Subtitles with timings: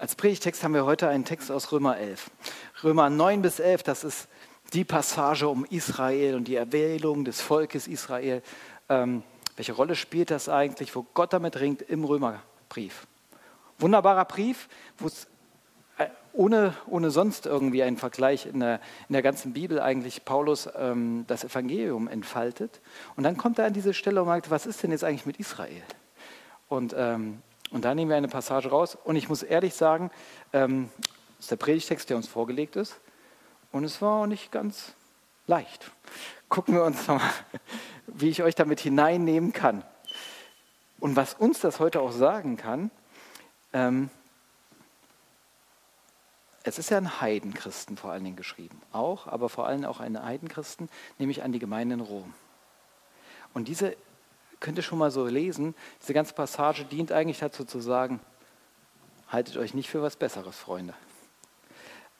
[0.00, 2.30] Als Predigtext haben wir heute einen Text aus Römer 11.
[2.82, 4.28] Römer 9 bis 11, das ist
[4.72, 8.40] die Passage um Israel und die Erwählung des Volkes Israel.
[8.88, 9.22] Ähm,
[9.56, 13.06] welche Rolle spielt das eigentlich, wo Gott damit ringt im Römerbrief?
[13.78, 15.26] Wunderbarer Brief, wo es
[15.98, 18.80] äh, ohne, ohne sonst irgendwie einen Vergleich in der,
[19.10, 22.80] in der ganzen Bibel eigentlich Paulus ähm, das Evangelium entfaltet.
[23.16, 25.38] Und dann kommt er an diese Stelle und sagt, was ist denn jetzt eigentlich mit
[25.38, 25.82] Israel?
[26.68, 28.96] Und ähm, und da nehmen wir eine Passage raus.
[29.04, 30.10] Und ich muss ehrlich sagen,
[30.52, 30.90] ähm,
[31.36, 33.00] das ist der Predigtext, der uns vorgelegt ist.
[33.72, 34.94] Und es war auch nicht ganz
[35.46, 35.90] leicht.
[36.48, 37.20] Gucken wir uns mal,
[38.06, 39.84] wie ich euch damit hineinnehmen kann.
[40.98, 42.90] Und was uns das heute auch sagen kann,
[43.72, 44.10] ähm,
[46.62, 48.82] es ist ja ein Heidenchristen vor allen Dingen geschrieben.
[48.92, 52.34] Auch, aber vor allem auch ein Heidenchristen, nämlich an die Gemeinde in Rom.
[53.54, 53.96] Und diese
[54.60, 58.20] könnt ihr schon mal so lesen, diese ganze Passage dient eigentlich dazu zu sagen,
[59.28, 60.94] haltet euch nicht für was Besseres, Freunde.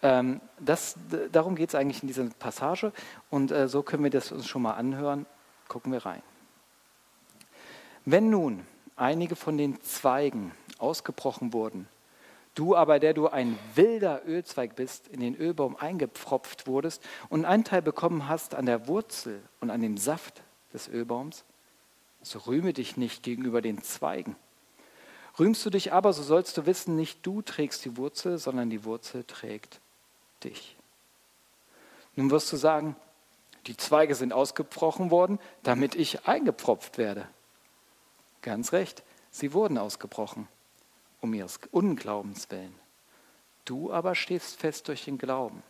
[0.02, 0.96] Ähm, das,
[1.30, 2.92] darum geht es eigentlich in dieser Passage
[3.28, 5.26] und äh, so können wir das uns schon mal anhören.
[5.68, 6.22] Gucken wir rein.
[8.04, 8.66] Wenn nun
[8.96, 11.86] einige von den Zweigen ausgebrochen wurden,
[12.54, 17.64] du aber, der du ein wilder Ölzweig bist, in den Ölbaum eingepfropft wurdest und einen
[17.64, 21.44] Teil bekommen hast an der Wurzel und an dem Saft des Ölbaums,
[22.22, 24.36] so rühme dich nicht gegenüber den Zweigen.
[25.38, 28.84] Rühmst du dich aber, so sollst du wissen, nicht du trägst die Wurzel, sondern die
[28.84, 29.80] Wurzel trägt
[30.44, 30.76] dich.
[32.16, 32.96] Nun wirst du sagen,
[33.66, 37.28] die Zweige sind ausgebrochen worden, damit ich eingepfropft werde.
[38.42, 40.48] Ganz recht, sie wurden ausgebrochen,
[41.20, 42.74] um ihres Unglaubens willen.
[43.64, 45.62] Du aber stehst fest durch den Glauben.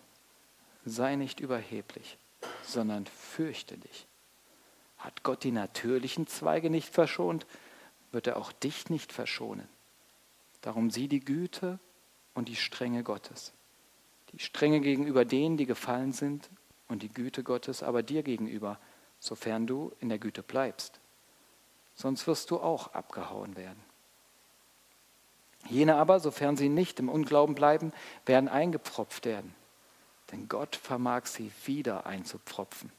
[0.85, 2.17] Sei nicht überheblich,
[2.63, 4.07] sondern fürchte dich.
[5.01, 7.47] Hat Gott die natürlichen Zweige nicht verschont,
[8.13, 9.69] wird er auch dich nicht verschonen.
[10.61, 11.79] Darum sieh die Güte
[12.35, 13.53] und die Strenge Gottes.
[14.33, 16.49] Die Strenge gegenüber denen, die gefallen sind,
[16.87, 18.79] und die Güte Gottes aber dir gegenüber,
[19.21, 21.01] sofern du in der Güte bleibst.
[21.95, 23.81] Sonst wirst du auch abgehauen werden.
[25.69, 27.93] Jene aber, sofern sie nicht im Unglauben bleiben,
[28.27, 29.55] werden eingepfropft werden.
[30.33, 32.93] Denn Gott vermag sie wieder einzupfropfen.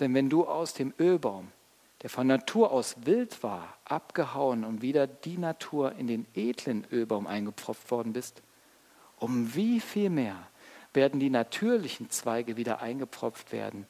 [0.00, 1.52] Denn wenn du aus dem Ölbaum,
[2.02, 7.26] der von Natur aus wild war, abgehauen und wieder die Natur in den edlen Ölbaum
[7.26, 8.42] eingepfropft worden bist,
[9.18, 10.48] um wie viel mehr
[10.94, 13.86] werden die natürlichen Zweige wieder eingepfropft werden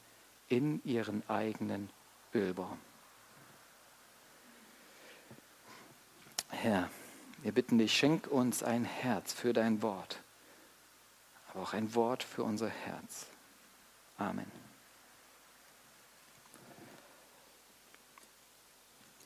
[0.47, 1.89] in ihren eigenen
[2.33, 2.77] Ölbaum.
[6.49, 6.89] Herr,
[7.41, 10.21] wir bitten dich, schenk uns ein Herz für dein Wort,
[11.49, 13.25] aber auch ein Wort für unser Herz.
[14.17, 14.49] Amen.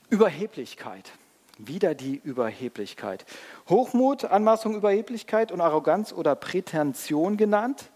[0.09, 1.11] Überheblichkeit.
[1.57, 3.25] Wieder die Überheblichkeit.
[3.67, 7.89] Hochmut, Anmaßung, Überheblichkeit und Arroganz oder Prätension genannt,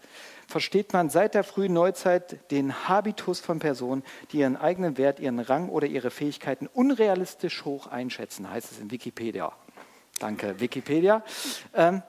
[0.48, 5.38] versteht man seit der frühen Neuzeit den Habitus von Personen, die ihren eigenen Wert, ihren
[5.38, 9.52] Rang oder ihre Fähigkeiten unrealistisch hoch einschätzen, heißt es in Wikipedia.
[10.18, 11.22] Danke, Wikipedia.
[11.74, 12.02] Ähm,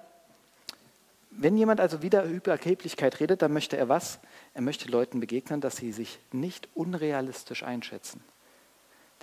[1.32, 4.20] wenn jemand also wieder über Überheblichkeit redet, dann möchte er was?
[4.54, 8.22] Er möchte Leuten begegnen, dass sie sich nicht unrealistisch einschätzen.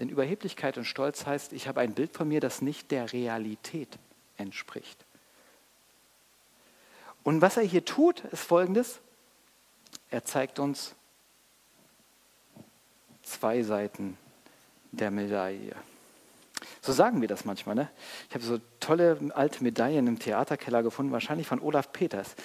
[0.00, 3.98] Denn Überheblichkeit und Stolz heißt, ich habe ein Bild von mir, das nicht der Realität
[4.38, 5.04] entspricht.
[7.22, 9.00] Und was er hier tut, ist folgendes.
[10.08, 10.94] Er zeigt uns
[13.22, 14.16] zwei Seiten
[14.90, 15.76] der Medaille.
[16.80, 17.74] So sagen wir das manchmal.
[17.74, 17.90] Ne?
[18.30, 22.36] Ich habe so tolle alte Medaillen im Theaterkeller gefunden, wahrscheinlich von Olaf Peters.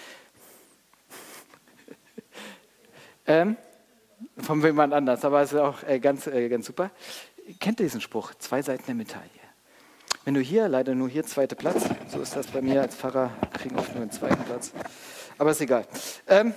[3.25, 3.55] ähm,
[4.39, 6.91] von jemand anders, aber es ist auch äh, ganz, äh, ganz super
[7.59, 8.33] kennt diesen Spruch?
[8.35, 9.29] Zwei Seiten der Medaille.
[10.23, 13.31] Wenn du hier, leider nur hier, zweiter Platz, so ist das bei mir als Pfarrer,
[13.53, 14.71] kriegen oft nur einen zweiten Platz,
[15.37, 15.87] aber ist egal.
[16.27, 16.55] Ähm,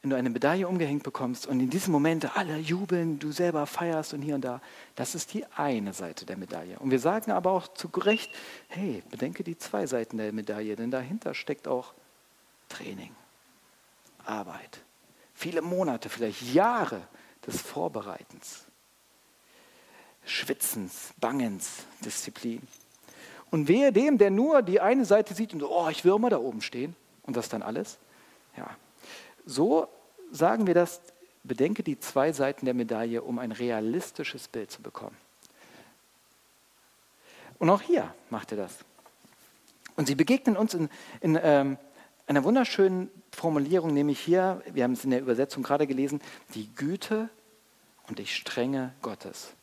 [0.00, 4.14] wenn du eine Medaille umgehängt bekommst und in diesem Moment alle jubeln, du selber feierst
[4.14, 4.62] und hier und da,
[4.94, 6.78] das ist die eine Seite der Medaille.
[6.78, 8.30] Und wir sagen aber auch zu Recht,
[8.68, 11.92] hey, bedenke die zwei Seiten der Medaille, denn dahinter steckt auch
[12.68, 13.10] Training,
[14.24, 14.80] Arbeit,
[15.34, 17.02] viele Monate, vielleicht Jahre
[17.44, 18.65] des Vorbereitens.
[20.26, 22.60] Schwitzens, Bangens, Disziplin.
[23.50, 26.30] Und wehe dem, der nur die eine Seite sieht und so, oh, ich will immer
[26.30, 27.98] da oben stehen und das dann alles.
[28.56, 28.76] Ja,
[29.46, 29.88] so
[30.32, 31.00] sagen wir das,
[31.44, 35.16] bedenke die zwei Seiten der Medaille, um ein realistisches Bild zu bekommen.
[37.58, 38.78] Und auch hier macht er das.
[39.94, 40.90] Und sie begegnen uns in,
[41.20, 41.78] in ähm,
[42.26, 46.20] einer wunderschönen Formulierung, nämlich hier, wir haben es in der Übersetzung gerade gelesen,
[46.54, 47.30] die Güte
[48.08, 49.54] und die Strenge Gottes.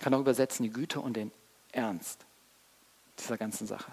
[0.00, 1.32] Kann auch übersetzen die Güte und den
[1.72, 2.26] Ernst
[3.18, 3.92] dieser ganzen Sache.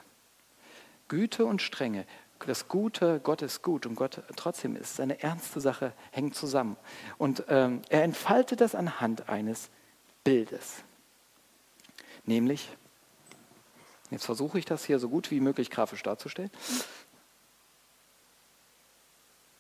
[1.08, 2.06] Güte und Strenge,
[2.46, 6.78] das Gute, Gott ist gut und Gott trotzdem ist eine ernste Sache, hängt zusammen.
[7.18, 9.70] Und ähm, er entfaltet das anhand eines
[10.24, 10.84] Bildes.
[12.26, 12.70] Nämlich,
[14.10, 16.52] jetzt versuche ich das hier so gut wie möglich grafisch darzustellen,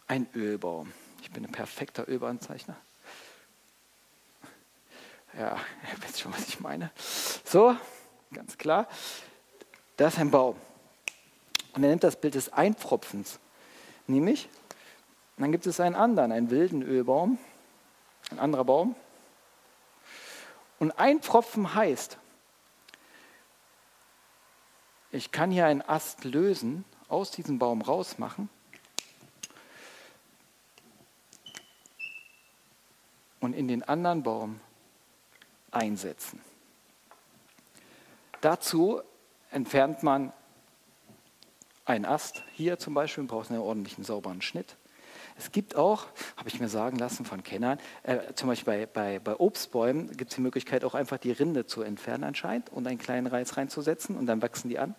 [0.07, 0.91] ein Ölbaum.
[1.21, 2.75] Ich bin ein perfekter Ölbaumzeichner.
[5.37, 5.57] Ja,
[5.91, 6.91] ihr wisst schon, was ich meine.
[7.45, 7.75] So,
[8.31, 8.87] ganz klar.
[9.97, 10.55] Das ist ein Baum.
[11.73, 13.39] Und er nimmt das Bild des Einpfropfens.
[14.07, 14.49] Nämlich,
[15.37, 17.37] dann gibt es einen anderen, einen wilden Ölbaum,
[18.31, 18.95] ein anderer Baum.
[20.79, 22.17] Und ein Pfropfen heißt,
[25.11, 28.49] ich kann hier einen Ast lösen, aus diesem Baum rausmachen
[33.39, 34.59] und in den anderen Baum
[35.73, 36.41] einsetzen.
[38.41, 39.01] Dazu
[39.51, 40.33] entfernt man
[41.85, 42.43] einen Ast.
[42.53, 44.77] Hier zum Beispiel braucht einen ordentlichen, sauberen Schnitt.
[45.37, 46.05] Es gibt auch,
[46.37, 50.31] habe ich mir sagen lassen von Kennern, äh, zum Beispiel bei, bei, bei Obstbäumen gibt
[50.31, 54.15] es die Möglichkeit auch einfach die Rinde zu entfernen anscheinend und einen kleinen Reiz reinzusetzen
[54.15, 54.95] und dann wachsen die an.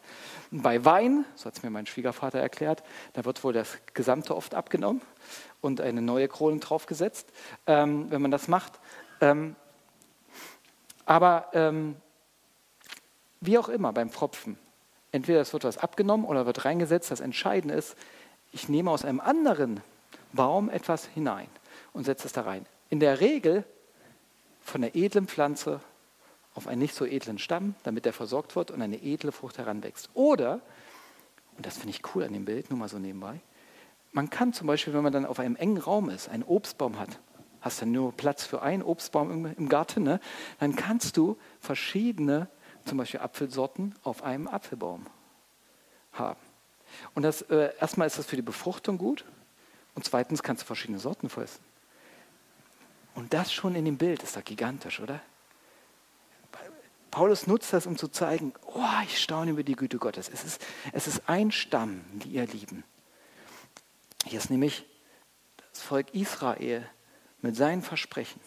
[0.50, 2.82] bei Wein, so hat es mir mein Schwiegervater erklärt,
[3.12, 5.02] da wird wohl das Gesamte oft abgenommen
[5.60, 7.32] und eine neue Krone draufgesetzt,
[7.66, 8.80] ähm, wenn man das macht.
[9.20, 9.54] Ähm,
[11.06, 11.96] aber ähm,
[13.40, 14.58] wie auch immer beim Pfropfen,
[15.12, 17.10] entweder es wird was abgenommen oder wird reingesetzt.
[17.10, 17.96] Das Entscheidende ist,
[18.52, 19.80] ich nehme aus einem anderen
[20.32, 21.48] Baum etwas hinein
[21.92, 22.66] und setze es da rein.
[22.90, 23.64] In der Regel
[24.62, 25.80] von der edlen Pflanze
[26.54, 30.08] auf einen nicht so edlen Stamm, damit der versorgt wird und eine edle Frucht heranwächst.
[30.14, 30.60] Oder,
[31.56, 33.40] und das finde ich cool an dem Bild, nur mal so nebenbei,
[34.12, 37.18] man kann zum Beispiel, wenn man dann auf einem engen Raum ist, einen Obstbaum hat,
[37.64, 40.20] hast dann nur Platz für einen Obstbaum im, im Garten, ne?
[40.61, 42.49] dann kannst du verschiedene,
[42.84, 45.06] zum Beispiel Apfelsorten, auf einem Apfelbaum
[46.12, 46.40] haben.
[47.14, 49.25] Und das, äh, erstmal ist das für die Befruchtung gut
[49.94, 51.64] und zweitens kannst du verschiedene Sorten fressen.
[53.14, 55.20] Und das schon in dem Bild ist da gigantisch, oder?
[57.10, 60.28] Paulus nutzt das, um zu zeigen, oh, ich staune über die Güte Gottes.
[60.28, 60.60] Es ist,
[60.93, 62.82] es ist ein Stamm, die ihr lieben.
[64.26, 64.84] Hier ist nämlich
[65.70, 66.84] das Volk Israel
[67.44, 68.41] mit seinen Versprechen.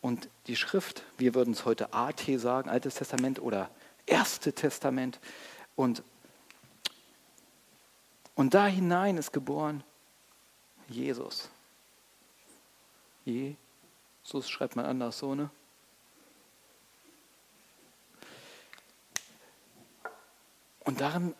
[0.00, 3.70] Und die Schrift, wir würden es heute AT sagen, Altes Testament oder
[4.06, 5.20] Erste Testament.
[5.76, 6.02] Und,
[8.34, 9.84] und da hinein ist geboren
[10.88, 11.48] Jesus.
[13.24, 15.48] Jesus schreibt man anders so, ne?
[20.80, 21.36] Und darin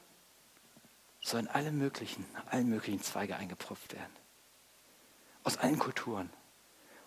[1.21, 4.17] sollen alle möglichen, allen möglichen Zweige eingepfropft werden.
[5.43, 6.31] Aus allen Kulturen.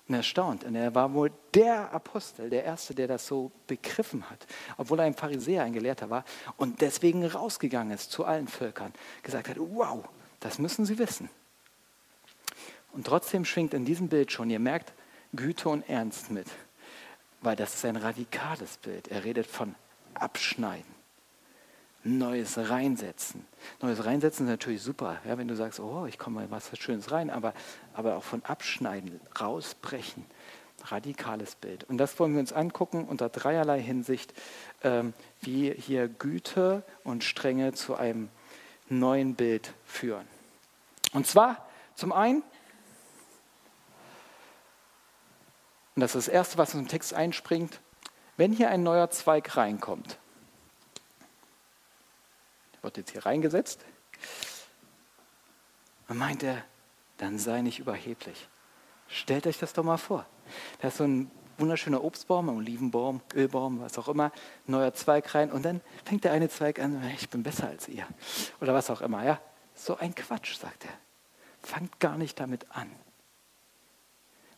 [0.07, 0.63] Und er staunt.
[0.63, 4.47] Und er war wohl der Apostel, der Erste, der das so begriffen hat.
[4.77, 6.23] Obwohl er ein Pharisäer, ein Gelehrter war.
[6.55, 8.93] Und deswegen rausgegangen ist zu allen Völkern.
[9.23, 10.05] Gesagt hat, wow,
[10.39, 11.29] das müssen sie wissen.
[12.93, 14.93] Und trotzdem schwingt in diesem Bild schon, ihr merkt,
[15.33, 16.47] Güte und Ernst mit.
[17.41, 19.09] Weil das ist ein radikales Bild.
[19.09, 19.75] Er redet von
[20.13, 20.96] Abschneiden.
[22.03, 23.45] Neues reinsetzen.
[23.81, 27.11] Neues reinsetzen ist natürlich super, ja, wenn du sagst, oh, ich komme mal was Schönes
[27.11, 27.53] rein, aber,
[27.93, 30.25] aber auch von abschneiden, rausbrechen.
[30.85, 31.85] Radikales Bild.
[31.85, 34.33] Und das wollen wir uns angucken unter dreierlei Hinsicht,
[34.83, 38.29] ähm, wie hier Güte und Strenge zu einem
[38.87, 40.25] neuen Bild führen.
[41.13, 42.43] Und zwar zum einen,
[45.95, 47.79] und das ist das Erste, was uns im Text einspringt,
[48.37, 50.19] wenn hier ein neuer Zweig reinkommt,
[52.87, 53.83] wird jetzt hier reingesetzt.
[56.07, 56.63] Und meint er,
[57.17, 58.47] dann sei nicht überheblich.
[59.09, 60.25] Stellt euch das doch mal vor.
[60.79, 64.31] Da ist so ein wunderschöner Obstbaum, Olivenbaum, Ölbaum, was auch immer,
[64.67, 68.07] neuer Zweig rein und dann fängt der eine Zweig an, ich bin besser als ihr.
[68.61, 69.41] Oder was auch immer, ja.
[69.75, 70.93] So ein Quatsch, sagt er.
[71.61, 72.89] Fangt gar nicht damit an.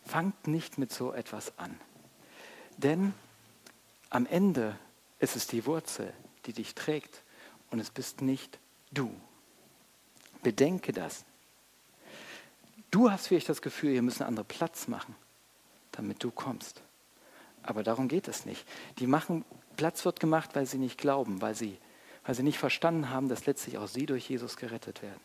[0.04, 1.80] Fangt nicht mit so etwas an.
[2.76, 3.12] Denn
[4.08, 4.76] am Ende
[5.18, 6.12] ist es die Wurzel,
[6.46, 7.22] die dich trägt
[7.70, 8.58] und es bist nicht
[8.90, 9.10] du.
[10.42, 11.24] Bedenke das.
[12.90, 15.14] Du hast vielleicht das Gefühl, hier müssen andere Platz machen,
[15.92, 16.82] damit du kommst.
[17.62, 18.66] Aber darum geht es nicht.
[18.98, 19.44] Die machen,
[19.76, 21.78] Platz wird gemacht, weil sie nicht glauben, weil sie,
[22.24, 25.20] weil sie nicht verstanden haben, dass letztlich auch sie durch Jesus gerettet werden.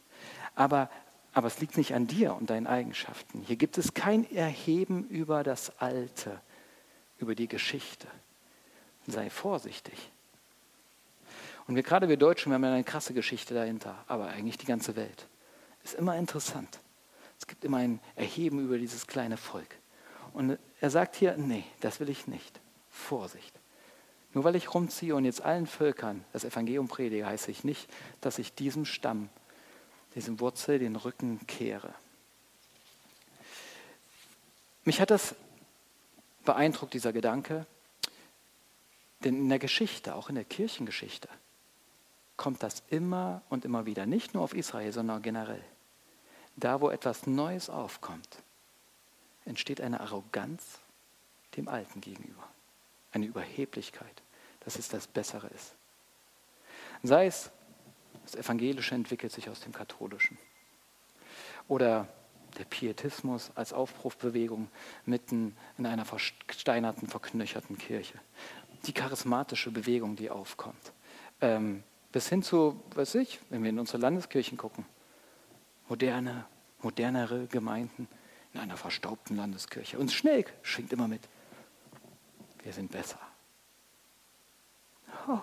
[0.54, 0.90] Aber,
[1.34, 3.42] aber es liegt nicht an dir und deinen Eigenschaften.
[3.42, 6.40] Hier gibt es kein Erheben über das Alte,
[7.18, 8.08] über die Geschichte.
[9.08, 10.12] Sei vorsichtig.
[11.68, 14.68] Und wir, gerade wir Deutschen, wir haben ja eine krasse Geschichte dahinter, aber eigentlich die
[14.68, 15.28] ganze Welt.
[15.84, 16.80] Ist immer interessant.
[17.40, 19.76] Es gibt immer ein Erheben über dieses kleine Volk.
[20.34, 22.60] Und er sagt hier, nee, das will ich nicht.
[22.90, 23.54] Vorsicht.
[24.34, 27.90] Nur weil ich rumziehe und jetzt allen Völkern das Evangelium predige, heiße ich nicht,
[28.22, 29.30] dass ich diesem Stamm,
[30.14, 31.94] diesem Wurzel den Rücken kehre.
[34.84, 35.36] Mich hat das
[36.44, 37.66] beeindruckt, dieser Gedanke,
[39.24, 41.30] denn in der Geschichte, auch in der Kirchengeschichte,
[42.38, 45.64] kommt das immer und immer wieder, nicht nur auf Israel, sondern generell.
[46.56, 48.44] Da, wo etwas Neues aufkommt,
[49.46, 50.80] entsteht eine Arroganz
[51.56, 52.48] dem Alten gegenüber,
[53.12, 54.22] eine Überheblichkeit,
[54.62, 55.76] dass es das Bessere ist.
[57.04, 57.52] Sei es,
[58.24, 60.38] das Evangelische entwickelt sich aus dem Katholischen
[61.68, 62.08] oder
[62.58, 64.70] der Pietismus als Aufrufbewegung
[65.06, 68.20] mitten in einer versteinerten, verknöcherten Kirche.
[68.86, 70.94] Die charismatische Bewegung, die aufkommt.
[71.42, 71.84] Ähm,
[72.16, 74.86] bis hin zu, weiß ich, wenn wir in unsere Landeskirchen gucken,
[75.90, 76.46] moderne,
[76.82, 78.08] modernere Gemeinden
[78.54, 80.00] in einer verstaubten Landeskirche.
[80.00, 81.28] Und schnell schwingt immer mit,
[82.64, 83.20] wir sind besser.
[85.28, 85.40] Oh.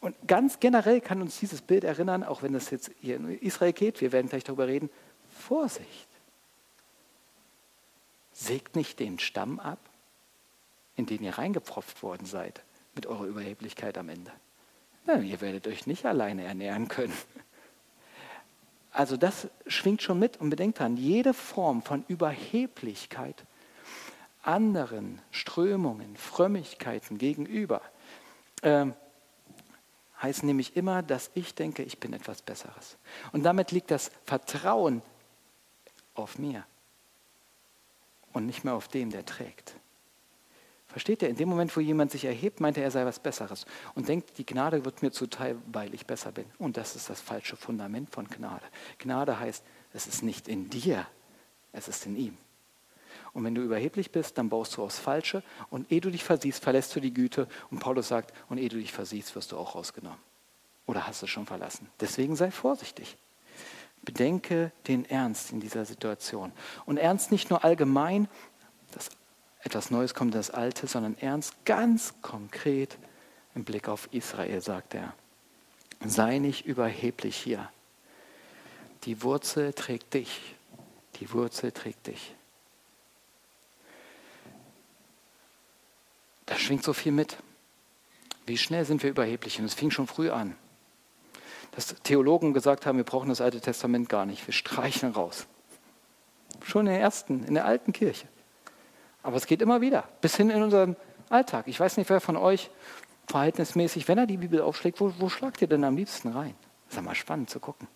[0.00, 3.72] Und ganz generell kann uns dieses Bild erinnern, auch wenn es jetzt hier in Israel
[3.72, 4.90] geht, wir werden gleich darüber reden,
[5.28, 6.06] Vorsicht.
[8.32, 9.80] Sägt nicht den Stamm ab,
[10.94, 12.62] in den ihr reingepfropft worden seid,
[12.94, 14.30] mit eurer Überheblichkeit am Ende.
[15.06, 17.12] Ihr werdet euch nicht alleine ernähren können.
[18.90, 23.44] Also das schwingt schon mit und bedenkt dran, jede Form von Überheblichkeit
[24.44, 27.80] anderen Strömungen, Frömmigkeiten gegenüber
[28.62, 28.86] äh,
[30.22, 32.96] heißt nämlich immer, dass ich denke, ich bin etwas Besseres.
[33.32, 35.02] Und damit liegt das Vertrauen
[36.14, 36.64] auf mir
[38.32, 39.74] und nicht mehr auf dem, der trägt.
[40.94, 41.28] Versteht ihr?
[41.28, 44.38] In dem Moment, wo jemand sich erhebt, meint er, er sei was Besseres und denkt,
[44.38, 46.44] die Gnade wird mir zuteil, weil ich besser bin.
[46.56, 48.64] Und das ist das falsche Fundament von Gnade.
[48.98, 51.04] Gnade heißt, es ist nicht in dir,
[51.72, 52.38] es ist in ihm.
[53.32, 56.62] Und wenn du überheblich bist, dann baust du aufs Falsche und ehe du dich versiehst,
[56.62, 57.48] verlässt du die Güte.
[57.72, 60.20] Und Paulus sagt, und ehe du dich versiehst, wirst du auch rausgenommen.
[60.86, 61.90] Oder hast du schon verlassen.
[61.98, 63.16] Deswegen sei vorsichtig.
[64.02, 66.52] Bedenke den Ernst in dieser Situation.
[66.86, 68.28] Und Ernst nicht nur allgemein,
[68.92, 69.10] dass
[69.64, 72.98] etwas Neues kommt in das Alte, sondern Ernst ganz konkret
[73.54, 75.14] im Blick auf Israel, sagt er.
[76.04, 77.70] Sei nicht überheblich hier.
[79.04, 80.54] Die Wurzel trägt dich.
[81.16, 82.34] Die Wurzel trägt dich.
[86.46, 87.38] Da schwingt so viel mit.
[88.46, 89.58] Wie schnell sind wir überheblich?
[89.58, 90.56] Und es fing schon früh an
[91.74, 95.46] dass Theologen gesagt haben, wir brauchen das Alte Testament gar nicht, wir streichen raus.
[96.62, 98.28] Schon in der ersten, in der alten Kirche.
[99.24, 100.96] Aber es geht immer wieder, bis hin in unseren
[101.30, 101.66] Alltag.
[101.66, 102.70] Ich weiß nicht, wer von euch
[103.26, 106.54] verhältnismäßig, wenn er die Bibel aufschlägt, wo, wo schlagt ihr denn am liebsten rein?
[106.90, 107.88] Ist ja mal spannend zu gucken.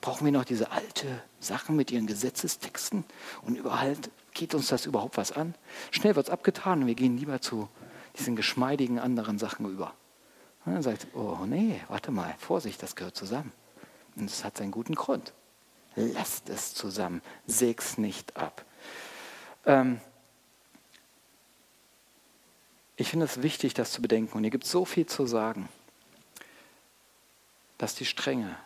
[0.00, 1.06] Brauchen wir noch diese alte
[1.40, 3.04] Sachen mit ihren Gesetzestexten?
[3.44, 3.96] Und überall
[4.32, 5.56] geht uns das überhaupt was an?
[5.90, 7.68] Schnell wird es abgetan und wir gehen lieber zu
[8.16, 9.92] diesen geschmeidigen anderen Sachen über.
[10.64, 13.52] Und dann sagt, oh nee, warte mal, Vorsicht, das gehört zusammen.
[14.14, 15.32] Und es hat seinen guten Grund.
[15.96, 18.64] Lasst es zusammen, säg's nicht ab.
[19.66, 20.00] Ähm
[22.96, 24.36] ich finde es wichtig, das zu bedenken.
[24.36, 25.68] Und hier gibt es so viel zu sagen,
[27.78, 28.56] dass die Strenge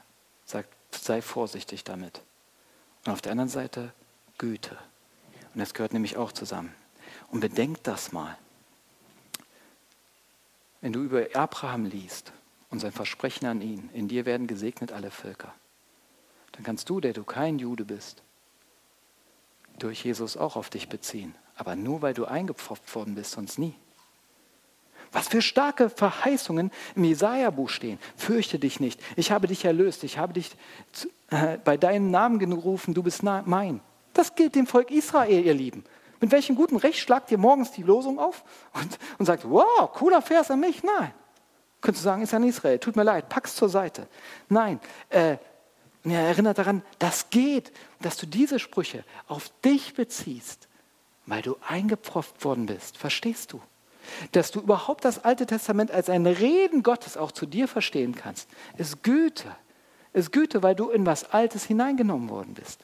[0.45, 2.23] sagt, sei vorsichtig damit.
[3.05, 3.93] Und auf der anderen Seite
[4.39, 4.77] Güte.
[5.55, 6.75] Und das gehört nämlich auch zusammen.
[7.29, 8.37] Und bedenkt das mal.
[10.81, 12.33] Wenn du über Abraham liest
[12.71, 15.55] und sein Versprechen an ihn, in dir werden gesegnet alle Völker,
[16.53, 18.23] dann kannst du, der du kein Jude bist,
[19.79, 21.35] durch Jesus auch auf dich beziehen.
[21.55, 23.75] Aber nur weil du eingepfropft worden bist, sonst nie.
[25.17, 27.99] Was für starke Verheißungen im Jesaja-Buch stehen.
[28.17, 29.01] Fürchte dich nicht.
[29.17, 30.05] Ich habe dich erlöst.
[30.05, 30.51] Ich habe dich
[31.31, 32.93] äh, bei deinem Namen gerufen.
[32.93, 33.81] Du bist mein.
[34.13, 35.85] Das gilt dem Volk Israel, ihr Lieben.
[36.21, 38.45] Mit welchem guten Recht schlagt ihr morgens die Losung auf
[38.75, 40.83] und, und sagt, wow, cooler Vers an mich?
[40.83, 41.15] Nein.
[41.81, 44.09] Könntest du sagen, ist an Israel, tut mir leid, pack's zur Seite.
[44.51, 45.39] Nein, äh,
[46.05, 50.69] erinnert daran, das geht, dass du diese Sprüche auf dich beziehst,
[51.25, 52.99] weil du eingepfropft worden bist.
[52.99, 53.63] Verstehst du?
[54.33, 58.49] Dass du überhaupt das Alte Testament als ein Reden Gottes auch zu dir verstehen kannst,
[58.77, 59.49] ist Güte.
[60.13, 62.81] Ist Güte, weil du in was Altes hineingenommen worden bist.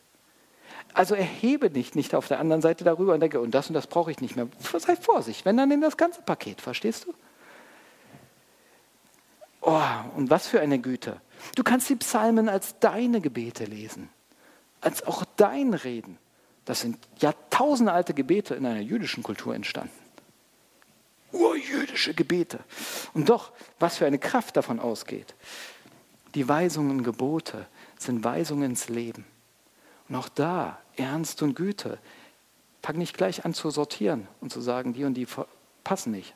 [0.95, 3.87] Also erhebe dich nicht auf der anderen Seite darüber und denke, und das und das
[3.87, 4.49] brauche ich nicht mehr.
[4.79, 7.15] Sei vorsichtig, wenn dann nimm das ganze Paket, verstehst du?
[9.63, 9.81] Oh,
[10.17, 11.21] und was für eine Güte.
[11.55, 14.11] Du kannst die Psalmen als deine Gebete lesen,
[14.81, 16.19] als auch dein Reden.
[16.65, 20.02] Das sind jahrtausende alte Gebete in einer jüdischen Kultur entstanden.
[21.33, 22.61] Urjüdische Gebete.
[23.15, 25.35] Und doch, was für eine Kraft davon ausgeht.
[26.35, 27.67] Die Weisungen, Gebote
[27.99, 29.25] sind Weisungen ins Leben.
[30.09, 31.99] Und auch da Ernst und Güte.
[32.83, 35.27] Fang nicht gleich an zu sortieren und zu sagen, die und die
[35.85, 36.35] passen nicht.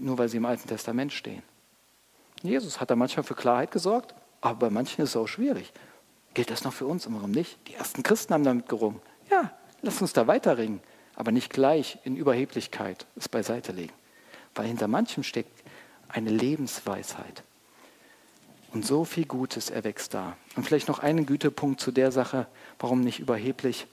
[0.00, 1.42] nur weil sie im Alten Testament stehen.
[2.42, 5.72] Jesus hat da manchmal für Klarheit gesorgt, aber bei manchen ist es auch schwierig.
[6.34, 7.58] Gilt das noch für uns und warum nicht?
[7.68, 9.00] Die ersten Christen haben damit gerungen.
[9.30, 10.80] Ja, lass uns da weiter ringen,
[11.18, 13.92] aber nicht gleich in Überheblichkeit es beiseite legen.
[14.54, 15.64] Weil hinter manchem steckt
[16.08, 17.42] eine Lebensweisheit.
[18.70, 20.36] Und so viel Gutes erwächst da.
[20.54, 22.46] Und vielleicht noch einen Gütepunkt zu der Sache,
[22.78, 23.88] warum nicht überheblich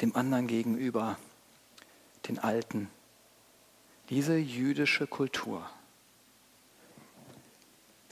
[0.00, 1.18] dem anderen gegenüber,
[2.28, 2.88] den Alten.
[4.10, 5.68] Diese jüdische Kultur.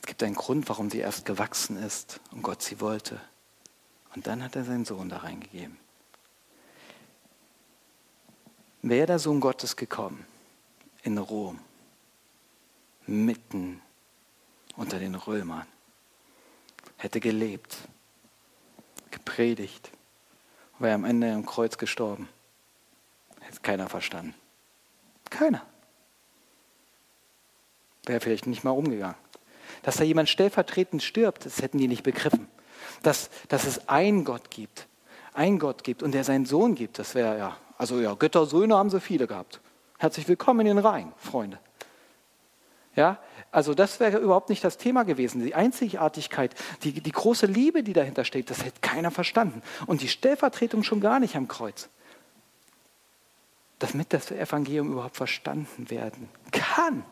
[0.00, 3.20] Es gibt einen Grund, warum sie erst gewachsen ist und Gott sie wollte.
[4.16, 5.76] Und dann hat er seinen Sohn da reingegeben.
[8.88, 10.24] Wäre der Sohn Gottes gekommen
[11.02, 11.58] in Rom,
[13.06, 13.82] mitten
[14.76, 15.66] unter den Römern,
[16.96, 17.76] hätte gelebt,
[19.10, 19.90] gepredigt,
[20.78, 22.30] wäre am Ende am Kreuz gestorben.
[23.40, 24.34] Hätte keiner verstanden.
[25.28, 25.66] Keiner.
[28.06, 29.18] Wäre vielleicht nicht mal umgegangen.
[29.82, 32.48] Dass da jemand stellvertretend stirbt, das hätten die nicht begriffen.
[33.02, 34.86] Dass, dass es einen Gott gibt,
[35.34, 38.90] einen Gott gibt und der seinen Sohn gibt, das wäre ja, also ja, Göttersöhne haben
[38.90, 39.60] sie viele gehabt.
[39.98, 41.58] Herzlich willkommen in den Reihen, Freunde.
[42.94, 43.18] Ja,
[43.52, 45.44] also das wäre überhaupt nicht das Thema gewesen.
[45.44, 49.62] Die Einzigartigkeit, die, die große Liebe, die dahinter steht, das hätte keiner verstanden.
[49.86, 51.88] Und die Stellvertretung schon gar nicht am Kreuz.
[53.78, 57.04] Damit das Evangelium überhaupt verstanden werden kann,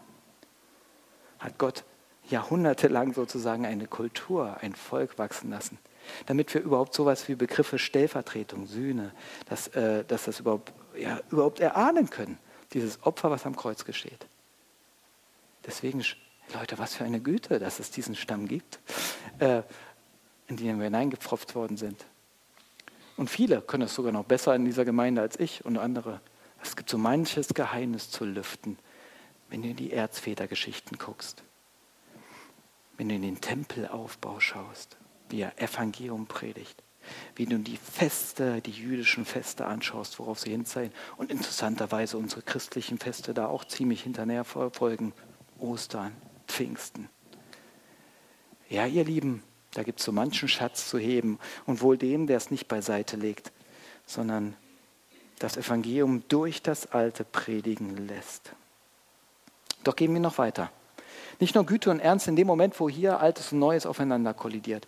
[1.39, 1.85] hat Gott
[2.29, 5.79] jahrhundertelang sozusagen eine Kultur, ein Volk wachsen lassen.
[6.27, 9.13] Damit wir überhaupt sowas wie Begriffe Stellvertretung, Sühne,
[9.49, 12.39] dass, äh, dass das überhaupt, ja, überhaupt erahnen können.
[12.73, 14.27] Dieses Opfer, was am Kreuz geschieht.
[15.67, 16.05] Deswegen,
[16.55, 18.79] Leute, was für eine Güte, dass es diesen Stamm gibt,
[19.39, 19.63] äh,
[20.49, 22.05] in den wir hineingepfropft worden sind.
[23.17, 26.21] Und viele können es sogar noch besser in dieser Gemeinde als ich und andere.
[26.63, 28.79] Es gibt so manches Geheimnis zu lüften,
[29.49, 31.43] wenn du in die Erzvätergeschichten guckst,
[32.97, 34.97] wenn du in den Tempelaufbau schaust,
[35.29, 36.83] wie er Evangelium predigt,
[37.35, 42.99] wie du die Feste, die jüdischen Feste anschaust, worauf sie hinzeigen und interessanterweise unsere christlichen
[42.99, 45.13] Feste da auch ziemlich hinterher folgen,
[45.59, 46.13] Ostern,
[46.47, 47.09] Pfingsten.
[48.69, 52.37] Ja, ihr Lieben, da gibt es so manchen Schatz zu heben und wohl dem, der
[52.37, 53.53] es nicht beiseite legt,
[54.07, 54.57] sondern
[55.39, 58.53] das Evangelium durch das Alte predigen lässt.
[59.85, 60.71] Doch gehen wir noch weiter.
[61.39, 64.87] Nicht nur Güte und Ernst in dem Moment, wo hier Altes und Neues aufeinander kollidiert.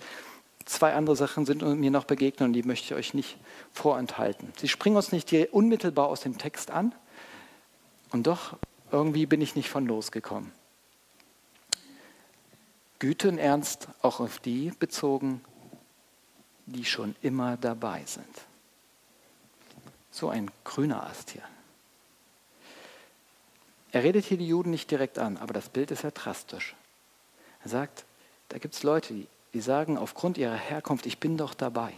[0.69, 3.39] Zwei andere Sachen sind mir noch begegnet und die möchte ich euch nicht
[3.73, 4.53] vorenthalten.
[4.59, 6.95] Sie springen uns nicht unmittelbar aus dem Text an
[8.11, 8.59] und doch
[8.93, 10.53] irgendwie bin ich nicht von losgekommen.
[12.99, 15.41] Güte und Ernst auch auf die bezogen,
[16.67, 18.29] die schon immer dabei sind.
[20.11, 21.45] So ein grüner Ast hier.
[23.91, 26.77] Er redet hier die Juden nicht direkt an, aber das Bild ist ja drastisch.
[27.65, 28.05] Er sagt,
[28.51, 31.93] da gibt es Leute, die, die sagen aufgrund ihrer Herkunft, ich bin doch dabei.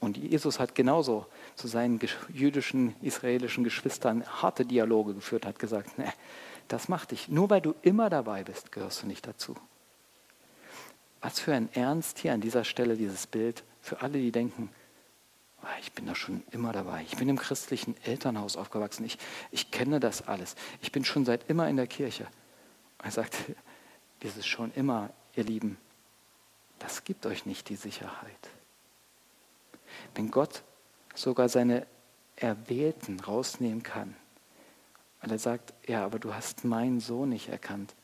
[0.00, 2.00] Und Jesus hat genauso zu seinen
[2.32, 6.12] jüdischen, israelischen Geschwistern harte Dialoge geführt, hat gesagt, nee,
[6.68, 7.28] das macht dich.
[7.28, 9.56] Nur weil du immer dabei bist, gehörst du nicht dazu.
[11.20, 14.70] Was für ein Ernst hier an dieser Stelle dieses Bild für alle, die denken,
[15.62, 17.02] ah, ich bin da schon immer dabei.
[17.08, 19.04] Ich bin im christlichen Elternhaus aufgewachsen.
[19.04, 19.18] Ich,
[19.50, 20.54] ich kenne das alles.
[20.80, 22.28] Ich bin schon seit immer in der Kirche.
[23.02, 23.34] Er sagt,
[24.22, 25.76] dieses schon immer, ihr Lieben,
[26.78, 28.50] das gibt euch nicht die Sicherheit.
[30.14, 30.62] Wenn Gott
[31.14, 31.86] sogar seine
[32.36, 34.14] Erwählten rausnehmen kann,
[35.20, 37.94] weil er sagt, ja, aber du hast meinen Sohn nicht erkannt.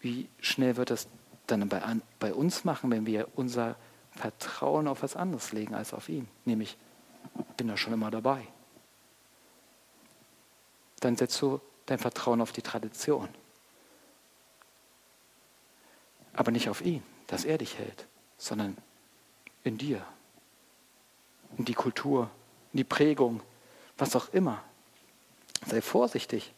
[0.00, 1.08] Wie schnell wird das
[1.46, 1.82] dann bei,
[2.18, 3.76] bei uns machen, wenn wir unser
[4.12, 6.28] Vertrauen auf was anderes legen als auf ihn?
[6.44, 6.76] Nämlich,
[7.36, 8.46] ich bin da schon immer dabei.
[11.00, 13.28] Dann setzt du dein Vertrauen auf die Tradition.
[16.34, 18.06] Aber nicht auf ihn, dass er dich hält,
[18.38, 18.76] sondern
[19.62, 20.04] in dir,
[21.56, 22.30] in die Kultur,
[22.72, 23.40] in die Prägung,
[23.96, 24.62] was auch immer.
[25.66, 26.52] Sei vorsichtig,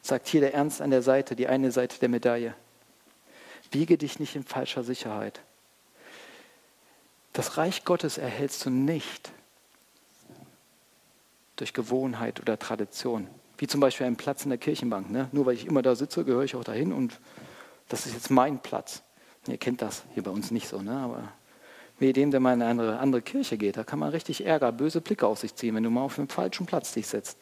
[0.00, 2.54] sagt hier der Ernst an der Seite, die eine Seite der Medaille.
[3.70, 5.40] Wiege dich nicht in falscher Sicherheit.
[7.32, 9.32] Das Reich Gottes erhältst du nicht
[11.56, 13.28] durch Gewohnheit oder Tradition.
[13.56, 15.10] Wie zum Beispiel einen Platz in der Kirchenbank.
[15.10, 15.28] Ne?
[15.32, 17.20] Nur weil ich immer da sitze, gehöre ich auch dahin und
[17.88, 19.02] das ist jetzt mein Platz.
[19.46, 20.96] Ihr kennt das hier bei uns nicht so, ne?
[20.96, 21.32] aber
[21.98, 25.00] wie dem, der mal in eine andere, Kirche geht, da kann man richtig Ärger, böse
[25.00, 27.38] Blicke auf sich ziehen, wenn du mal auf dem falschen Platz dich setzt.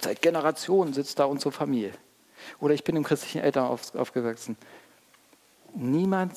[0.00, 1.92] Seit Generationen sitzt da unsere Familie.
[2.60, 4.56] Oder ich bin im christlichen Eltern auf, aufgewachsen.
[5.74, 6.34] Niemand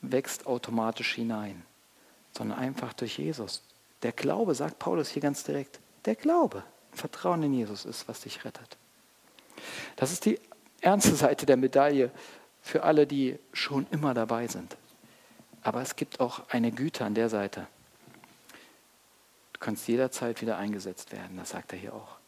[0.00, 1.62] wächst automatisch hinein,
[2.36, 3.62] sondern einfach durch Jesus.
[4.02, 6.64] Der Glaube, sagt Paulus hier ganz direkt, der Glaube.
[6.92, 8.76] Vertrauen in Jesus ist, was dich rettet.
[9.96, 10.38] Das ist die
[10.80, 12.10] ernste Seite der Medaille
[12.62, 14.76] für alle, die schon immer dabei sind.
[15.62, 17.66] Aber es gibt auch eine Güte an der Seite.
[19.52, 22.18] Du kannst jederzeit wieder eingesetzt werden, das sagt er hier auch.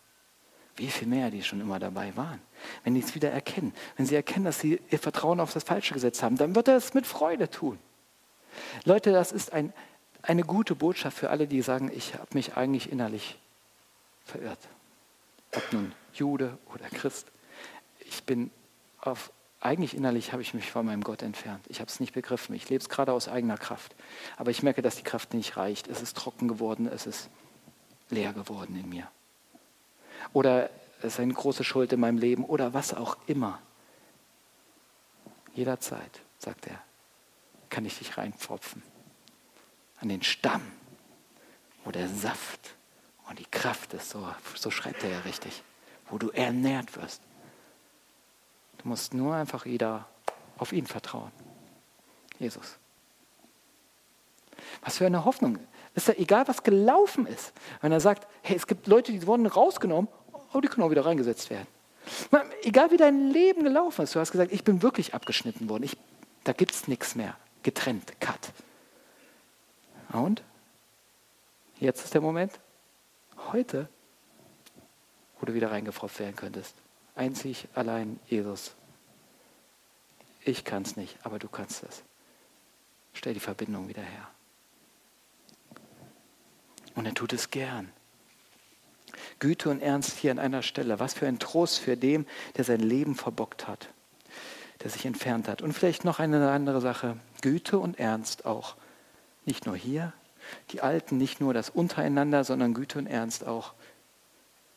[0.76, 2.40] Wie viel mehr, die schon immer dabei waren.
[2.82, 5.94] Wenn die es wieder erkennen, wenn sie erkennen, dass sie ihr Vertrauen auf das Falsche
[5.94, 7.78] gesetzt haben, dann wird er es mit Freude tun.
[8.84, 9.72] Leute, das ist ein,
[10.22, 13.38] eine gute Botschaft für alle, die sagen, ich habe mich eigentlich innerlich
[14.24, 14.58] verirrt.
[15.54, 17.28] Ob nun Jude oder Christ.
[18.00, 18.50] Ich bin
[19.00, 19.30] auf,
[19.64, 21.64] eigentlich innerlich habe ich mich von meinem Gott entfernt.
[21.68, 22.54] Ich habe es nicht begriffen.
[22.54, 23.94] Ich lebe es gerade aus eigener Kraft.
[24.36, 25.88] Aber ich merke, dass die Kraft nicht reicht.
[25.88, 27.30] Es ist trocken geworden, es ist
[28.10, 29.08] leer geworden in mir.
[30.34, 33.58] Oder es ist eine große Schuld in meinem Leben oder was auch immer.
[35.54, 36.78] Jederzeit, sagt er,
[37.70, 38.82] kann ich dich reinpfropfen.
[39.98, 40.62] An den Stamm,
[41.84, 42.74] wo der Saft
[43.30, 45.62] und die Kraft ist, so, so schreibt er ja richtig,
[46.10, 47.22] wo du ernährt wirst.
[48.84, 50.06] Du musst nur einfach wieder
[50.58, 51.32] auf ihn vertrauen.
[52.38, 52.76] Jesus.
[54.82, 55.58] Was für eine Hoffnung.
[55.94, 57.54] Ist ja egal, was gelaufen ist.
[57.80, 60.08] Wenn er sagt, hey, es gibt Leute, die wurden rausgenommen,
[60.50, 61.66] aber die können auch wieder reingesetzt werden.
[62.62, 65.84] Egal wie dein Leben gelaufen ist, du hast gesagt, ich bin wirklich abgeschnitten worden.
[65.84, 65.96] Ich,
[66.44, 67.36] da gibt es nichts mehr.
[67.62, 68.52] Getrennt, cut.
[70.12, 70.42] Und?
[71.80, 72.60] Jetzt ist der Moment,
[73.50, 73.88] heute,
[75.40, 76.74] wo du wieder reingefropft werden könntest.
[77.14, 78.74] Einzig allein Jesus.
[80.44, 82.02] Ich kann es nicht, aber du kannst es.
[83.12, 84.28] Stell die Verbindung wieder her.
[86.94, 87.90] Und er tut es gern.
[89.38, 91.00] Güte und Ernst hier an einer Stelle.
[91.00, 93.88] Was für ein Trost für den, der sein Leben verbockt hat,
[94.82, 95.62] der sich entfernt hat.
[95.62, 97.16] Und vielleicht noch eine andere Sache.
[97.40, 98.76] Güte und Ernst auch.
[99.44, 100.12] Nicht nur hier,
[100.70, 103.74] die Alten, nicht nur das untereinander, sondern Güte und Ernst auch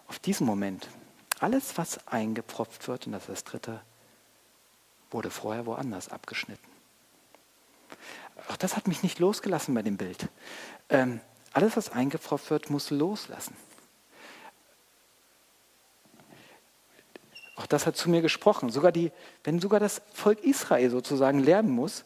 [0.08, 0.88] auf diesen Moment.
[1.39, 3.82] Alles, was eingepropft wird, und das ist das Dritte,
[5.12, 6.67] wurde vorher woanders abgeschnitten.
[8.50, 10.30] Auch das hat mich nicht losgelassen bei dem Bild.
[10.89, 11.19] Ähm,
[11.54, 13.56] alles, was eingepropft wird, muss loslassen.
[17.56, 18.69] Auch das hat zu mir gesprochen.
[18.69, 19.12] Sogar die,
[19.43, 22.06] wenn sogar das Volk Israel sozusagen lernen muss,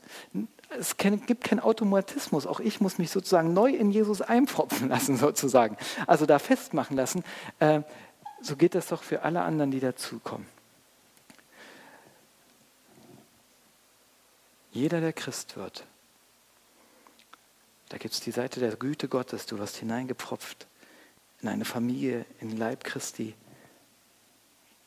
[0.79, 2.47] es gibt keinen Automatismus.
[2.47, 5.75] Auch ich muss mich sozusagen neu in Jesus einpfropfen lassen, sozusagen.
[6.07, 7.23] Also da festmachen lassen.
[7.59, 7.81] Äh,
[8.41, 10.47] so geht das doch für alle anderen, die dazukommen.
[14.71, 15.85] Jeder, der Christ wird,
[17.89, 19.45] da gibt es die Seite der Güte Gottes.
[19.45, 20.65] Du wirst hineingepfropft
[21.41, 23.35] in eine Familie, in den Leib Christi.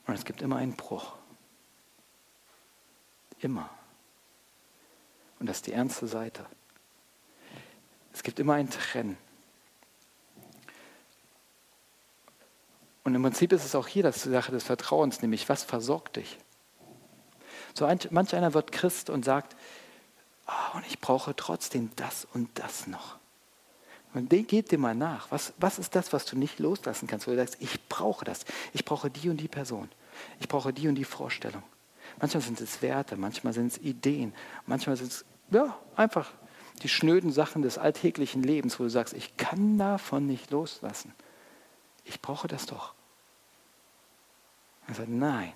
[0.06, 1.14] Und es gibt immer einen Bruch.
[3.40, 3.68] Immer.
[5.38, 6.46] Und das ist die ernste Seite.
[8.14, 9.18] Es gibt immer ein Trennen.
[13.04, 16.38] Und im Prinzip ist es auch hier die Sache des Vertrauens, nämlich was versorgt dich?
[17.74, 19.54] So ein, manch einer wird Christ und sagt,
[20.46, 23.16] oh, und ich brauche trotzdem das und das noch.
[24.14, 25.30] Und geht dir mal nach.
[25.30, 28.44] Was, was ist das, was du nicht loslassen kannst, wo du sagst, ich brauche das.
[28.72, 29.88] Ich brauche die und die Person.
[30.38, 31.64] Ich brauche die und die Vorstellung.
[32.20, 34.32] Manchmal sind es Werte, manchmal sind es Ideen,
[34.66, 36.30] manchmal sind es ja, einfach
[36.82, 41.12] die schnöden Sachen des alltäglichen Lebens, wo du sagst, ich kann davon nicht loslassen.
[42.04, 42.94] Ich brauche das doch.
[44.86, 45.52] Er sagt, nein,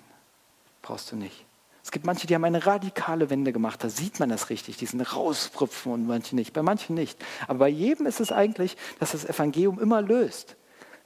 [0.81, 1.45] brauchst du nicht.
[1.83, 4.85] Es gibt manche, die haben eine radikale Wende gemacht, da sieht man das richtig, die
[4.85, 7.17] sind rausprüpfen und manche nicht, bei manchen nicht.
[7.47, 10.55] Aber bei jedem ist es eigentlich, dass das Evangelium immer löst.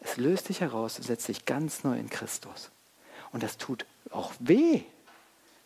[0.02, 2.72] Es löst dich heraus, setzt dich ganz neu in Christus.
[3.32, 4.82] Und das tut auch weh.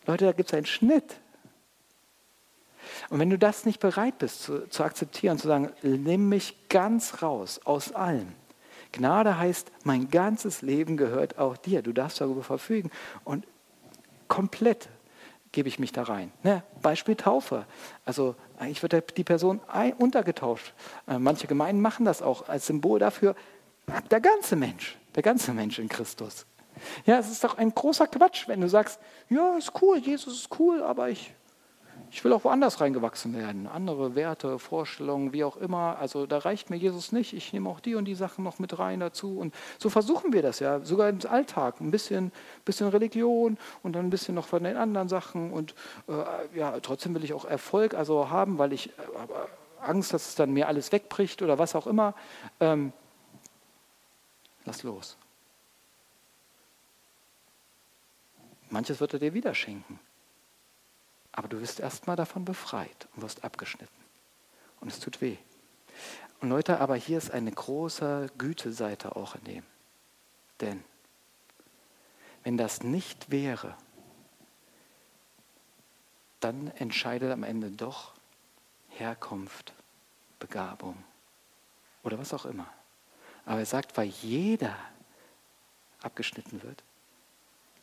[0.06, 1.16] Leute, da gibt es einen Schnitt.
[3.10, 7.22] Und wenn du das nicht bereit bist zu, zu akzeptieren, zu sagen, nimm mich ganz
[7.22, 8.34] raus aus allem.
[8.98, 11.82] Gnade heißt, mein ganzes Leben gehört auch dir.
[11.82, 12.92] Du darfst darüber verfügen.
[13.24, 13.46] Und
[14.28, 14.90] komplett
[15.52, 16.32] gebe ich mich da rein.
[16.44, 16.64] Ne?
[16.82, 17.66] Beispiel Taufe.
[18.06, 19.62] Also eigentlich wird die Person
[19.98, 20.74] untergetauft.
[21.08, 23.36] Äh, manche Gemeinden machen das auch als Symbol dafür,
[24.12, 26.46] der ganze Mensch, der ganze Mensch in Christus.
[27.06, 30.60] Ja, es ist doch ein großer Quatsch, wenn du sagst, ja, ist cool, Jesus ist
[30.60, 31.34] cool, aber ich,
[32.10, 33.68] ich will auch woanders reingewachsen werden.
[33.68, 35.98] Andere Werte, Vorstellungen, wie auch immer.
[36.00, 37.34] Also da reicht mir Jesus nicht.
[37.34, 39.38] Ich nehme auch die und die Sachen noch mit rein dazu.
[39.38, 41.82] Und so versuchen wir das ja, sogar im Alltag.
[41.82, 42.32] Ein bisschen,
[42.64, 45.52] bisschen Religion und dann ein bisschen noch von den anderen Sachen.
[45.52, 45.76] Und
[46.08, 48.92] äh, ja, trotzdem will ich auch Erfolg also haben, weil ich äh,
[49.82, 52.16] Angst, dass es dann mir alles wegbricht oder was auch immer.
[52.60, 52.94] Ähm,
[54.66, 55.18] lass los.
[58.70, 60.00] Manches wird er dir wieder schenken.
[61.38, 63.94] Aber du wirst erstmal davon befreit und wirst abgeschnitten.
[64.82, 65.38] Und es tut weh.
[66.42, 69.64] Und Leute, aber hier ist eine große Güteseite auch in dem.
[70.62, 70.84] Denn
[72.44, 73.78] wenn das nicht wäre,
[76.40, 78.14] dann entscheidet am Ende doch
[78.90, 79.74] Herkunft,
[80.40, 81.04] Begabung
[82.02, 82.68] oder was auch immer.
[83.46, 84.76] Aber er sagt, weil jeder
[86.02, 86.84] abgeschnitten wird,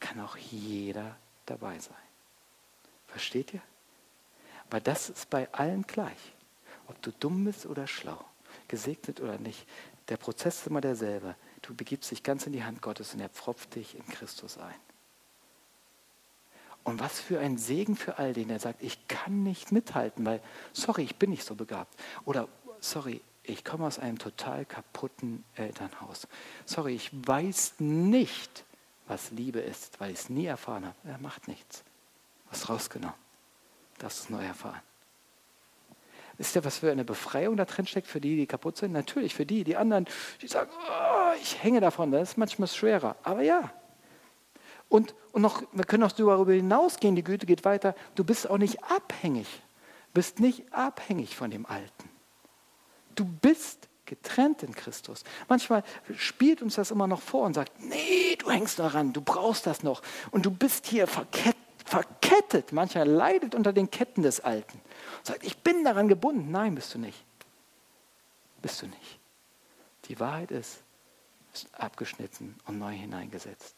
[0.00, 1.14] kann auch jeder
[1.46, 1.94] dabei sein.
[3.14, 3.62] Versteht ihr?
[4.68, 6.32] Aber das ist bei allen gleich.
[6.88, 8.18] Ob du dumm bist oder schlau,
[8.66, 9.68] gesegnet oder nicht,
[10.08, 11.36] der Prozess ist immer derselbe.
[11.62, 14.74] Du begibst dich ganz in die Hand Gottes und er pfropft dich in Christus ein.
[16.82, 20.42] Und was für ein Segen für all den, der sagt, ich kann nicht mithalten, weil,
[20.72, 21.94] sorry, ich bin nicht so begabt.
[22.24, 22.48] Oder,
[22.80, 26.26] sorry, ich komme aus einem total kaputten Elternhaus.
[26.66, 28.64] Sorry, ich weiß nicht,
[29.06, 30.96] was Liebe ist, weil ich es nie erfahren habe.
[31.04, 31.84] Er macht nichts.
[32.50, 33.16] Was rausgenommen.
[33.98, 34.80] Darfst es neu erfahren.
[36.36, 38.92] Wisst ihr, was für eine Befreiung da drin steckt für die, die kaputt sind?
[38.92, 39.62] Natürlich für die.
[39.62, 40.06] Die anderen,
[40.42, 42.10] die sagen, oh, ich hänge davon.
[42.10, 43.16] Das ist manchmal schwerer.
[43.22, 43.72] Aber ja.
[44.88, 47.14] Und, und noch, wir können auch darüber hinausgehen.
[47.14, 47.94] Die Güte geht weiter.
[48.16, 49.46] Du bist auch nicht abhängig.
[50.12, 52.10] Bist nicht abhängig von dem Alten.
[53.14, 55.24] Du bist getrennt in Christus.
[55.48, 55.82] Manchmal
[56.16, 59.82] spielt uns das immer noch vor und sagt, nee, du hängst daran, du brauchst das
[59.82, 60.02] noch.
[60.30, 61.56] Und du bist hier verkettet.
[61.84, 62.33] verkettet.
[62.72, 64.80] Mancher leidet unter den Ketten des Alten.
[65.18, 66.50] Und sagt, ich bin daran gebunden.
[66.50, 67.24] Nein, bist du nicht.
[68.62, 69.20] Bist du nicht.
[70.06, 70.82] Die Wahrheit ist,
[71.52, 73.76] ist abgeschnitten und neu hineingesetzt.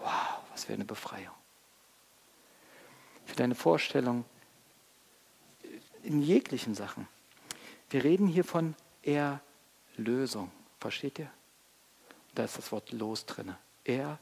[0.00, 1.34] Wow, was für eine Befreiung.
[3.24, 4.24] Für deine Vorstellung
[6.02, 7.08] in jeglichen Sachen.
[7.90, 10.50] Wir reden hier von Erlösung.
[10.78, 11.30] Versteht ihr?
[12.34, 13.54] Da ist das Wort los drin.
[13.84, 14.18] Er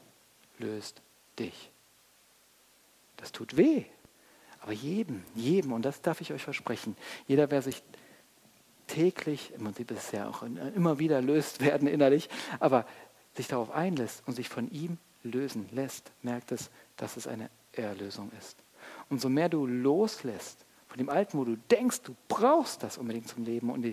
[0.59, 1.01] löst
[1.37, 1.72] dich.
[3.17, 3.85] Das tut weh.
[4.59, 6.95] Aber jedem, jedem, und das darf ich euch versprechen,
[7.27, 7.83] jeder, wer sich
[8.87, 12.85] täglich, im Prinzip ist es ja auch immer wieder löst werden innerlich, aber
[13.35, 18.31] sich darauf einlässt und sich von ihm lösen lässt, merkt es, dass es eine Erlösung
[18.39, 18.57] ist.
[19.09, 23.43] Umso mehr du loslässt, von dem Alten, wo du denkst, du brauchst das unbedingt zum
[23.43, 23.83] Leben und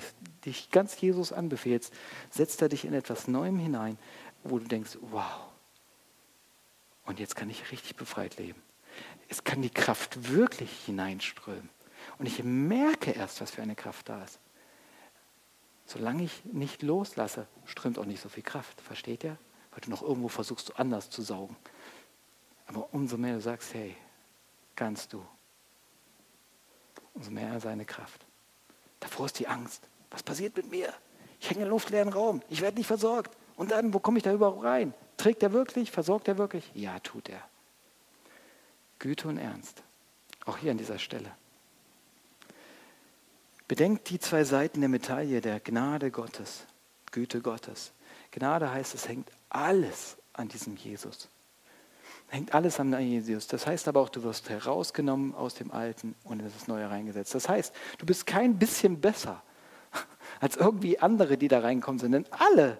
[0.45, 1.95] dich ganz Jesus anbefehlst,
[2.29, 3.97] setzt er dich in etwas Neuem hinein,
[4.45, 5.49] wo du denkst, wow,
[7.07, 8.61] und jetzt kann ich richtig befreit leben.
[9.31, 11.71] Es kann die Kraft wirklich hineinströmen.
[12.19, 14.41] Und ich merke erst, was für eine Kraft da ist.
[15.87, 18.81] Solange ich nicht loslasse, strömt auch nicht so viel Kraft.
[18.81, 19.39] Versteht ihr?
[19.71, 21.57] Weil du noch irgendwo versuchst, anders zu saugen.
[22.67, 23.97] Aber umso mehr du sagst, hey,
[24.75, 25.25] kannst du,
[27.15, 28.27] umso mehr seine Kraft.
[28.99, 29.89] Davor ist die Angst.
[30.11, 30.93] Was passiert mit mir?
[31.41, 32.43] Ich hänge im luftleeren Raum.
[32.49, 33.37] Ich werde nicht versorgt.
[33.57, 34.93] Und dann, wo komme ich da überhaupt rein?
[35.17, 35.91] Trägt er wirklich?
[35.91, 36.71] Versorgt er wirklich?
[36.75, 37.50] Ja, tut er.
[39.01, 39.83] Güte und Ernst.
[40.47, 41.33] Auch hier an dieser Stelle.
[43.67, 46.67] Bedenkt die zwei Seiten der Medaille der Gnade Gottes,
[47.11, 47.93] Güte Gottes.
[48.31, 51.29] Gnade heißt, es hängt alles an diesem Jesus
[52.31, 53.47] hängt alles an Jesus.
[53.49, 57.35] Das heißt aber auch, du wirst herausgenommen aus dem Alten und in das Neue reingesetzt.
[57.35, 59.43] Das heißt, du bist kein bisschen besser
[60.41, 62.13] als irgendwie andere, die da reinkommen sind.
[62.13, 62.79] Denn alle,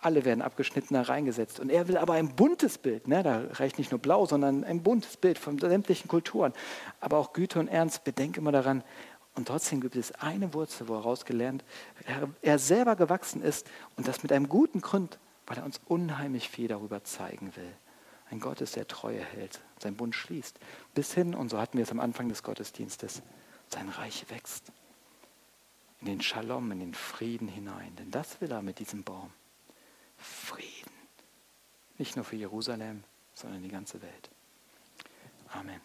[0.00, 1.60] alle werden abgeschnitten da reingesetzt.
[1.60, 3.08] Und er will aber ein buntes Bild.
[3.08, 3.22] Ne?
[3.22, 6.52] Da reicht nicht nur blau, sondern ein buntes Bild von sämtlichen Kulturen.
[7.00, 8.84] Aber auch Güte und Ernst, bedenk immer daran.
[9.34, 11.64] Und trotzdem gibt es eine Wurzel, wo er rausgelernt,
[12.06, 16.48] er, er selber gewachsen ist und das mit einem guten Grund, weil er uns unheimlich
[16.48, 17.72] viel darüber zeigen will
[18.30, 20.58] ein Gott ist, der Treue hält, sein Bund schließt,
[20.94, 23.22] bis hin, und so hatten wir es am Anfang des Gottesdienstes,
[23.68, 24.72] sein Reich wächst.
[26.00, 27.96] In den Shalom, in den Frieden hinein.
[27.96, 29.32] Denn das will er mit diesem Baum.
[30.18, 30.92] Frieden.
[31.96, 33.04] Nicht nur für Jerusalem,
[33.34, 34.30] sondern die ganze Welt.
[35.48, 35.80] Amen.